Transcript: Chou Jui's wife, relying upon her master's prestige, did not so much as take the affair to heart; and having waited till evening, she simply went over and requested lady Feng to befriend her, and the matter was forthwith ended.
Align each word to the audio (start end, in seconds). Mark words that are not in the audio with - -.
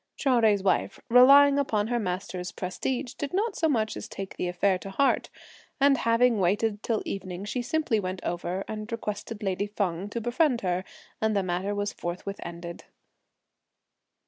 Chou 0.17 0.29
Jui's 0.41 0.63
wife, 0.63 0.99
relying 1.11 1.59
upon 1.59 1.85
her 1.89 1.99
master's 1.99 2.51
prestige, 2.51 3.13
did 3.13 3.35
not 3.35 3.55
so 3.55 3.69
much 3.69 3.95
as 3.95 4.07
take 4.07 4.35
the 4.35 4.47
affair 4.47 4.79
to 4.79 4.89
heart; 4.89 5.29
and 5.79 5.95
having 5.99 6.39
waited 6.39 6.81
till 6.81 7.03
evening, 7.05 7.45
she 7.45 7.61
simply 7.61 7.99
went 7.99 8.19
over 8.23 8.63
and 8.67 8.91
requested 8.91 9.43
lady 9.43 9.67
Feng 9.67 10.09
to 10.09 10.19
befriend 10.19 10.61
her, 10.61 10.83
and 11.21 11.37
the 11.37 11.43
matter 11.43 11.75
was 11.75 11.93
forthwith 11.93 12.39
ended. 12.41 12.85